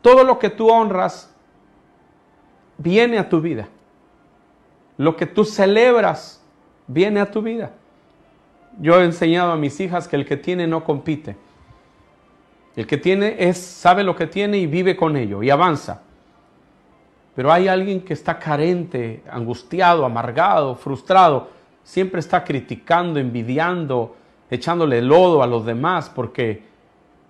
[0.02, 1.32] Todo lo que tú honras
[2.78, 3.68] viene a tu vida.
[4.96, 6.42] Lo que tú celebras
[6.88, 7.70] viene a tu vida.
[8.80, 11.36] Yo he enseñado a mis hijas que el que tiene no compite.
[12.74, 16.02] El que tiene es sabe lo que tiene y vive con ello y avanza.
[17.34, 21.50] Pero hay alguien que está carente, angustiado, amargado, frustrado,
[21.88, 24.14] siempre está criticando, envidiando,
[24.50, 26.68] echándole lodo a los demás porque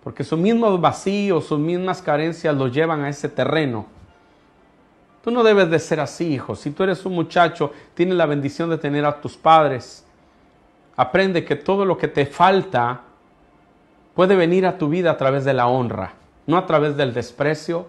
[0.02, 3.86] porque sus mismos vacíos, sus mismas carencias los llevan a ese terreno
[5.22, 6.54] Tú no debes de ser así, hijo.
[6.54, 10.06] Si tú eres un muchacho, tienes la bendición de tener a tus padres.
[10.96, 13.02] Aprende que todo lo que te falta
[14.14, 16.14] puede venir a tu vida a través de la honra,
[16.46, 17.88] no a través del desprecio,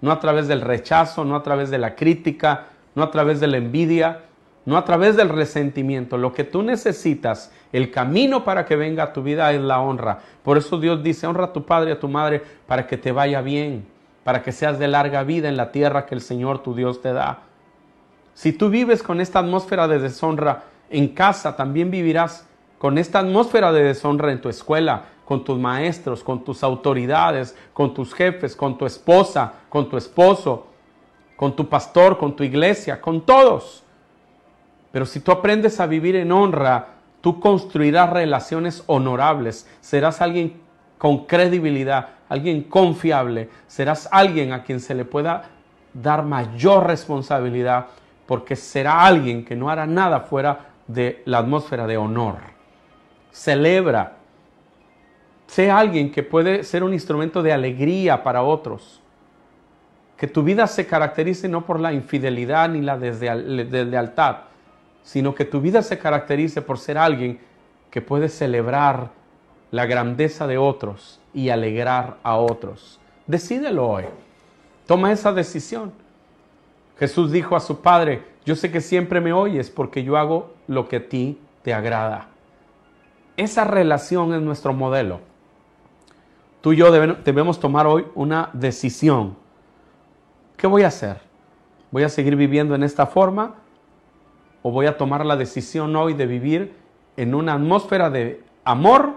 [0.00, 3.48] no a través del rechazo, no a través de la crítica, no a través de
[3.48, 4.22] la envidia,
[4.68, 6.18] no a través del resentimiento.
[6.18, 10.18] Lo que tú necesitas, el camino para que venga a tu vida es la honra.
[10.42, 13.10] Por eso Dios dice, honra a tu padre y a tu madre para que te
[13.10, 13.86] vaya bien,
[14.24, 17.14] para que seas de larga vida en la tierra que el Señor tu Dios te
[17.14, 17.44] da.
[18.34, 23.72] Si tú vives con esta atmósfera de deshonra en casa, también vivirás con esta atmósfera
[23.72, 28.76] de deshonra en tu escuela, con tus maestros, con tus autoridades, con tus jefes, con
[28.76, 30.66] tu esposa, con tu esposo,
[31.36, 33.82] con tu pastor, con tu iglesia, con todos.
[34.92, 36.86] Pero si tú aprendes a vivir en honra,
[37.20, 40.60] tú construirás relaciones honorables, serás alguien
[40.96, 45.44] con credibilidad, alguien confiable, serás alguien a quien se le pueda
[45.92, 47.86] dar mayor responsabilidad,
[48.26, 52.36] porque será alguien que no hará nada fuera de la atmósfera de honor.
[53.30, 54.16] Celebra,
[55.46, 59.00] sea alguien que puede ser un instrumento de alegría para otros.
[60.16, 64.47] Que tu vida se caracterice no por la infidelidad ni la deslealtad,
[65.08, 67.40] sino que tu vida se caracterice por ser alguien
[67.90, 69.08] que puede celebrar
[69.70, 73.00] la grandeza de otros y alegrar a otros.
[73.26, 74.04] Decídelo hoy.
[74.86, 75.92] Toma esa decisión.
[76.98, 80.90] Jesús dijo a su Padre, yo sé que siempre me oyes porque yo hago lo
[80.90, 82.28] que a ti te agrada.
[83.38, 85.20] Esa relación es nuestro modelo.
[86.60, 89.38] Tú y yo debemos tomar hoy una decisión.
[90.58, 91.22] ¿Qué voy a hacer?
[91.90, 93.54] ¿Voy a seguir viviendo en esta forma?
[94.68, 96.74] ¿O voy a tomar la decisión hoy de vivir
[97.16, 99.14] en una atmósfera de amor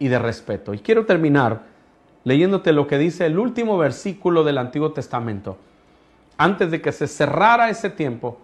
[0.00, 0.74] y de respeto?
[0.74, 1.62] Y quiero terminar
[2.24, 5.58] leyéndote lo que dice el último versículo del Antiguo Testamento.
[6.38, 8.40] Antes de que se cerrara ese tiempo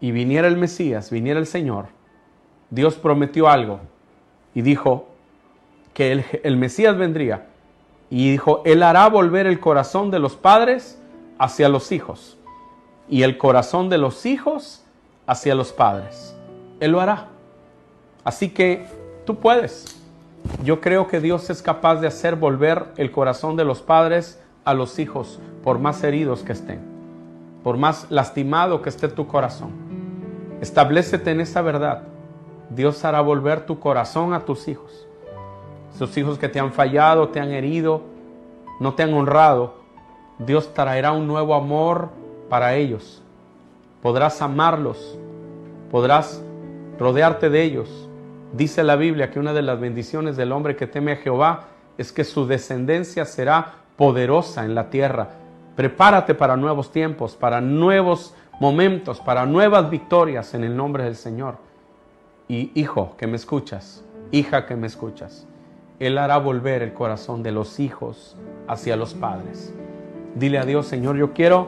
[0.00, 1.88] y viniera el Mesías, viniera el Señor,
[2.70, 3.80] Dios prometió algo
[4.54, 5.10] y dijo,
[5.92, 7.48] que el, Mesías vendría
[8.08, 10.98] y dijo, Él hará volver el corazón de los padres
[11.38, 12.37] hacia los hijos
[13.08, 14.84] y el corazón de los hijos
[15.26, 16.34] hacia los padres.
[16.80, 17.28] Él lo hará.
[18.24, 18.86] Así que
[19.24, 19.96] tú puedes.
[20.62, 24.74] Yo creo que Dios es capaz de hacer volver el corazón de los padres a
[24.74, 26.80] los hijos, por más heridos que estén,
[27.64, 29.70] por más lastimado que esté tu corazón.
[30.60, 32.02] Establecete en esa verdad.
[32.70, 35.06] Dios hará volver tu corazón a tus hijos.
[35.94, 38.02] Esos hijos que te han fallado, te han herido,
[38.78, 39.74] no te han honrado,
[40.38, 42.10] Dios traerá un nuevo amor
[42.48, 43.22] para ellos.
[44.02, 45.18] Podrás amarlos,
[45.90, 46.42] podrás
[46.98, 48.08] rodearte de ellos.
[48.52, 51.66] Dice la Biblia que una de las bendiciones del hombre que teme a Jehová
[51.98, 55.30] es que su descendencia será poderosa en la tierra.
[55.76, 61.56] Prepárate para nuevos tiempos, para nuevos momentos, para nuevas victorias en el nombre del Señor.
[62.48, 65.46] Y hijo que me escuchas, hija que me escuchas,
[65.98, 69.74] él hará volver el corazón de los hijos hacia los padres.
[70.34, 71.66] Dile a Dios, Señor, yo quiero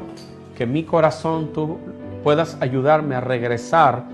[0.60, 1.78] que mi corazón tú
[2.22, 4.04] puedas ayudarme a regresar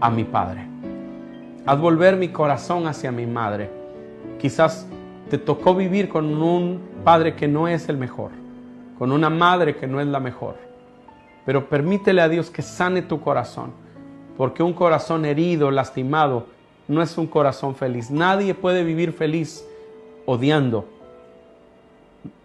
[0.00, 0.66] a mi Padre.
[1.64, 3.70] Haz volver mi corazón hacia mi madre.
[4.40, 4.88] Quizás
[5.30, 8.32] te tocó vivir con un padre que no es el mejor,
[8.98, 10.56] con una madre que no es la mejor.
[11.44, 13.70] Pero permítele a Dios que sane tu corazón,
[14.36, 16.48] porque un corazón herido, lastimado,
[16.88, 18.10] no es un corazón feliz.
[18.10, 19.64] Nadie puede vivir feliz
[20.24, 20.88] odiando,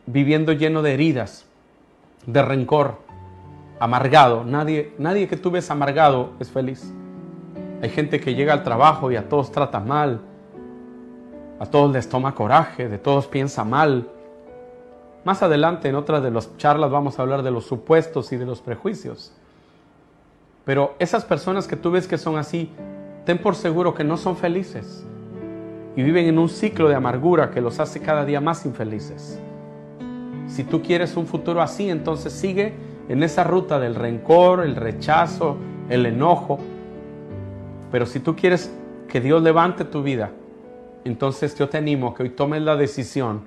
[0.05, 1.47] viviendo lleno de heridas,
[2.27, 3.09] de rencor,
[3.81, 4.43] amargado.
[4.45, 6.93] Nadie, nadie que tú ves amargado es feliz.
[7.81, 10.21] Hay gente que llega al trabajo y a todos trata mal,
[11.59, 14.07] a todos les toma coraje, de todos piensa mal.
[15.23, 18.45] Más adelante en otras de las charlas vamos a hablar de los supuestos y de
[18.45, 19.33] los prejuicios.
[20.63, 22.71] Pero esas personas que tú ves que son así,
[23.25, 25.03] ten por seguro que no son felices
[25.95, 29.39] y viven en un ciclo de amargura que los hace cada día más infelices.
[30.47, 35.57] Si tú quieres un futuro así, entonces sigue en esa ruta del rencor, el rechazo,
[35.89, 36.59] el enojo.
[37.91, 38.73] Pero si tú quieres
[39.09, 40.31] que Dios levante tu vida,
[41.03, 43.41] entonces yo te animo a que hoy tomes la decisión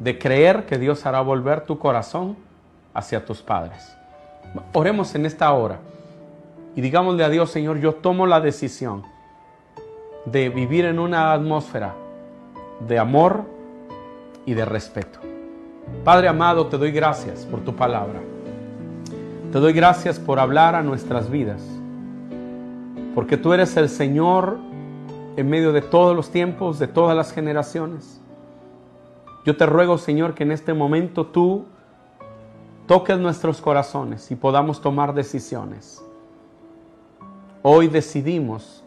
[0.00, 2.36] de creer que Dios hará volver tu corazón
[2.92, 3.96] hacia tus padres.
[4.72, 5.78] Oremos en esta hora.
[6.74, 9.04] Y digámosle a Dios, Señor, yo tomo la decisión
[10.24, 11.94] de vivir en una atmósfera
[12.80, 13.44] de amor
[14.44, 15.20] y de respeto.
[16.02, 18.20] Padre amado, te doy gracias por tu palabra.
[19.52, 21.60] Te doy gracias por hablar a nuestras vidas.
[23.16, 24.58] Porque tú eres el Señor
[25.36, 28.20] en medio de todos los tiempos, de todas las generaciones.
[29.44, 31.64] Yo te ruego, Señor, que en este momento tú
[32.86, 36.00] toques nuestros corazones y podamos tomar decisiones.
[37.62, 38.84] Hoy decidimos,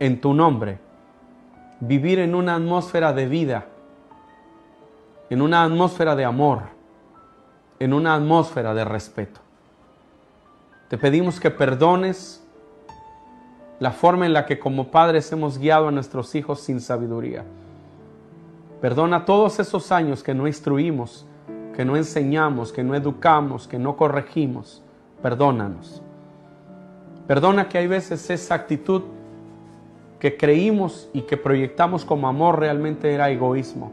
[0.00, 0.80] en tu nombre,
[1.78, 3.66] vivir en una atmósfera de vida,
[5.30, 6.62] en una atmósfera de amor,
[7.78, 9.41] en una atmósfera de respeto.
[10.92, 12.44] Te pedimos que perdones
[13.80, 17.44] la forma en la que como padres hemos guiado a nuestros hijos sin sabiduría.
[18.82, 21.24] Perdona todos esos años que no instruimos,
[21.74, 24.82] que no enseñamos, que no educamos, que no corregimos.
[25.22, 26.02] Perdónanos.
[27.26, 29.00] Perdona que hay veces esa actitud
[30.20, 33.92] que creímos y que proyectamos como amor realmente era egoísmo,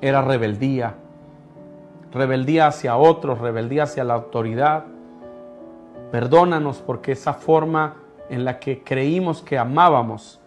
[0.00, 0.94] era rebeldía,
[2.12, 4.91] rebeldía hacia otros, rebeldía hacia la autoridad.
[6.12, 7.94] Perdónanos porque esa forma
[8.28, 10.38] en la que creímos que amábamos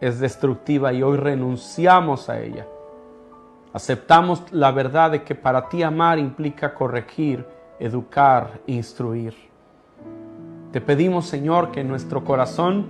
[0.00, 2.66] es destructiva y hoy renunciamos a ella.
[3.74, 7.46] Aceptamos la verdad de que para ti amar implica corregir,
[7.78, 9.34] educar, instruir.
[10.72, 12.86] Te pedimos, Señor, que nuestro corazón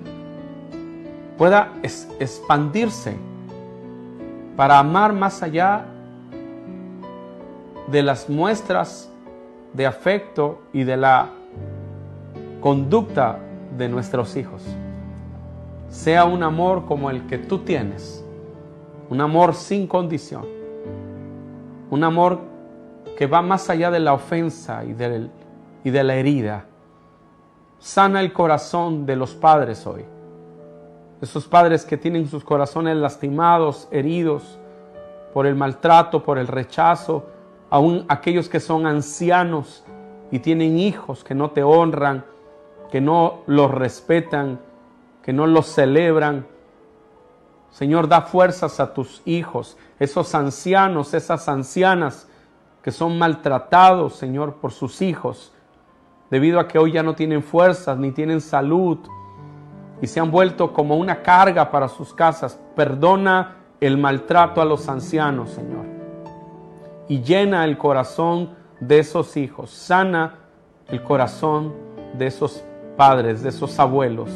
[1.37, 3.17] pueda expandirse
[4.57, 5.87] para amar más allá
[7.89, 9.11] de las muestras
[9.73, 11.42] de afecto y de la
[12.63, 13.41] conducta
[13.77, 14.63] de nuestros hijos.
[15.89, 18.25] Sea un amor como el que tú tienes,
[19.11, 20.47] un amor sin condición,
[21.91, 22.41] un amor
[23.19, 24.97] que va más allá de la ofensa y,
[25.85, 26.65] y de la herida.
[27.79, 30.05] Sana el corazón de los padres hoy.
[31.21, 34.59] Esos padres que tienen sus corazones lastimados, heridos
[35.35, 37.27] por el maltrato, por el rechazo,
[37.71, 39.85] aún aquellos que son ancianos
[40.31, 42.25] y tienen hijos que no te honran,
[42.93, 44.61] que no los respetan,
[45.23, 46.47] que no los celebran.
[47.71, 52.29] Señor, da fuerzas a tus hijos, esos ancianos, esas ancianas
[52.83, 55.55] que son maltratados, Señor, por sus hijos
[56.31, 58.99] debido a que hoy ya no tienen fuerzas ni tienen salud
[60.03, 62.61] y se han vuelto como una carga para sus casas.
[62.77, 65.87] Perdona el maltrato a los ancianos, Señor.
[67.09, 69.71] Y llena el corazón de esos hijos.
[69.71, 70.35] Sana
[70.89, 71.73] el corazón
[72.19, 72.63] de esos
[72.97, 74.31] padres, de esos abuelos.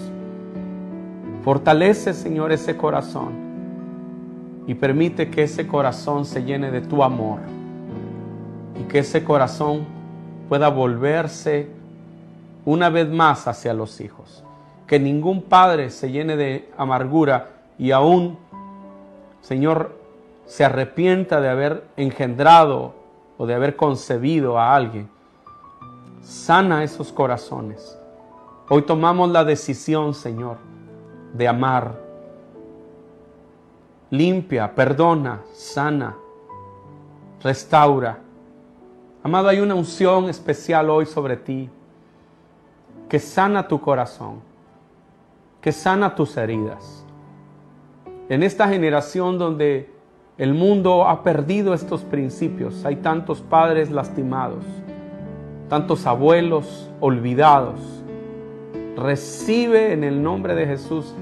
[1.44, 3.46] Fortalece, Señor, ese corazón
[4.66, 7.38] y permite que ese corazón se llene de tu amor
[8.80, 9.86] y que ese corazón
[10.48, 11.68] pueda volverse
[12.64, 14.42] una vez más hacia los hijos.
[14.86, 18.38] Que ningún padre se llene de amargura y aún,
[19.40, 19.96] Señor,
[20.46, 22.94] se arrepienta de haber engendrado
[23.38, 25.08] o de haber concebido a alguien.
[26.22, 27.98] Sana esos corazones.
[28.68, 30.56] Hoy tomamos la decisión, Señor,
[31.32, 32.00] de amar.
[34.10, 36.16] Limpia, perdona, sana,
[37.44, 38.18] restaura.
[39.22, 41.70] Amado, hay una unción especial hoy sobre ti
[43.08, 44.40] que sana tu corazón,
[45.60, 47.04] que sana tus heridas.
[48.28, 49.94] En esta generación donde
[50.38, 54.64] el mundo ha perdido estos principios, hay tantos padres lastimados,
[55.68, 58.02] tantos abuelos olvidados.
[58.96, 61.14] Recibe en el nombre de Jesús,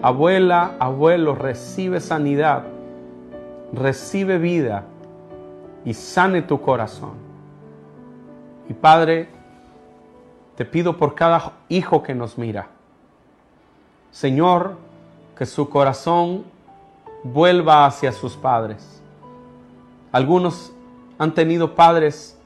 [0.00, 2.62] abuela, abuelo, recibe sanidad,
[3.72, 4.84] recibe vida
[5.84, 7.14] y sane tu corazón.
[8.68, 9.28] Y Padre,
[10.56, 12.68] te pido por cada hijo que nos mira.
[14.12, 14.76] Señor,
[15.36, 16.44] que su corazón
[17.24, 19.02] vuelva hacia sus padres.
[20.12, 20.72] Algunos
[21.18, 22.38] han tenido padres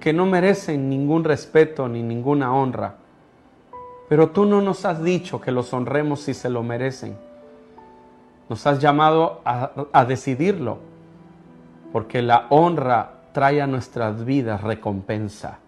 [0.00, 2.96] que no merecen ningún respeto ni ninguna honra.
[4.12, 7.16] Pero tú no nos has dicho que los honremos si se lo merecen.
[8.50, 10.80] Nos has llamado a, a decidirlo,
[11.94, 15.60] porque la honra trae a nuestras vidas recompensa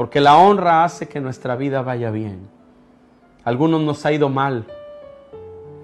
[0.00, 2.48] porque la honra hace que nuestra vida vaya bien.
[3.44, 4.64] Algunos nos ha ido mal,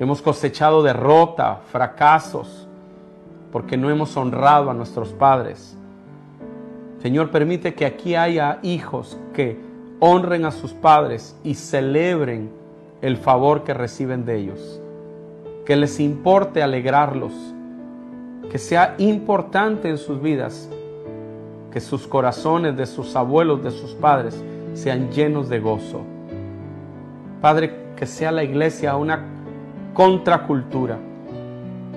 [0.01, 2.67] hemos cosechado derrota, fracasos,
[3.53, 5.77] porque no hemos honrado a nuestros padres.
[7.03, 9.66] Señor, permite que aquí haya hijos que
[10.01, 12.51] honren a sus padres y celebren
[13.03, 14.81] el favor que reciben de ellos.
[15.65, 17.33] Que les importe alegrarlos.
[18.51, 20.69] Que sea importante en sus vidas
[21.77, 24.43] que sus corazones de sus abuelos, de sus padres,
[24.73, 26.01] sean llenos de gozo.
[27.43, 29.23] Padre, que sea la iglesia una
[29.93, 30.97] contracultura,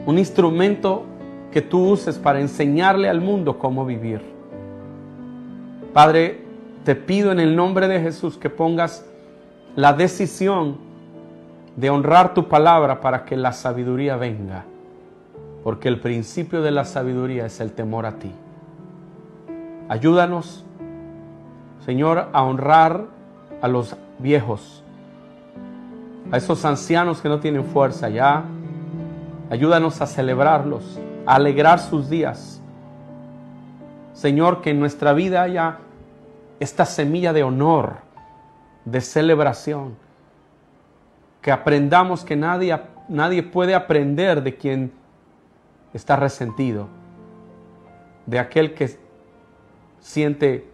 [0.05, 1.05] un instrumento
[1.49, 4.19] que tú uses para enseñarle al mundo cómo vivir.
[5.93, 6.41] Padre,
[6.83, 9.05] te pido en el nombre de Jesús que pongas
[9.75, 10.77] la decisión
[11.75, 14.65] de honrar tu palabra para que la sabiduría venga,
[15.63, 18.31] porque el principio de la sabiduría es el temor a ti.
[19.87, 20.65] Ayúdanos,
[21.85, 23.05] Señor, a honrar
[23.61, 24.83] a los viejos,
[26.31, 28.43] a esos ancianos que no tienen fuerza ya.
[29.49, 32.61] Ayúdanos a celebrarlos, a alegrar sus días.
[34.13, 35.79] Señor, que en nuestra vida haya
[36.59, 37.97] esta semilla de honor,
[38.85, 39.95] de celebración,
[41.41, 44.91] que aprendamos que nadie, nadie puede aprender de quien
[45.93, 46.87] está resentido,
[48.25, 48.99] de aquel que
[49.99, 50.69] siente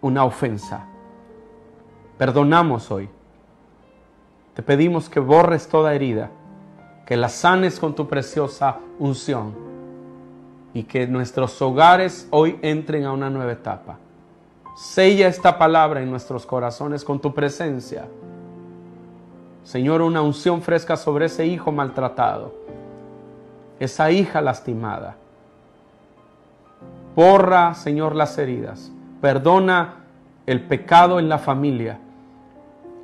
[0.00, 0.86] una ofensa.
[2.18, 3.08] Perdonamos hoy.
[4.54, 6.30] Te pedimos que borres toda herida,
[7.06, 9.54] que la sanes con tu preciosa unción
[10.72, 13.98] y que nuestros hogares hoy entren a una nueva etapa.
[14.74, 18.06] Sella esta palabra en nuestros corazones con tu presencia.
[19.62, 22.52] Señor, una unción fresca sobre ese hijo maltratado,
[23.78, 25.16] esa hija lastimada.
[27.14, 28.90] Borra, Señor, las heridas.
[29.20, 30.04] Perdona
[30.44, 32.00] el pecado en la familia,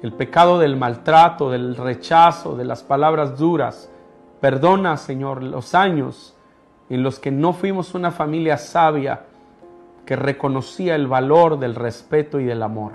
[0.02, 3.88] el pecado del maltrato, del rechazo, de las palabras duras.
[4.40, 6.34] Perdona, Señor, los años
[6.88, 9.26] en los que no fuimos una familia sabia
[10.10, 12.94] que reconocía el valor del respeto y del amor.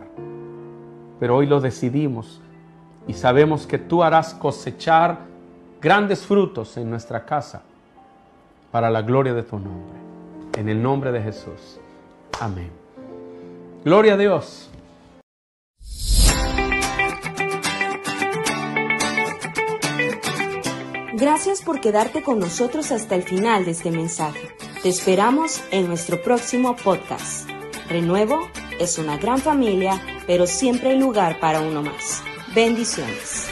[1.17, 2.41] Pero hoy lo decidimos
[3.07, 5.19] y sabemos que tú harás cosechar
[5.81, 7.61] grandes frutos en nuestra casa
[8.69, 9.97] para la gloria de tu nombre.
[10.57, 11.79] En el nombre de Jesús.
[12.41, 12.69] Amén.
[13.85, 14.69] Gloria a Dios.
[21.13, 24.49] Gracias por quedarte con nosotros hasta el final de este mensaje.
[24.85, 27.49] Te esperamos en nuestro próximo podcast.
[27.89, 32.21] Renuevo es una gran familia, pero siempre hay lugar para uno más.
[32.53, 33.44] Bendiciones.